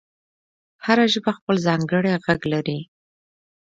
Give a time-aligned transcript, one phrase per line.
[0.85, 2.79] هره ژبه خپل ځانګړی غږ لري.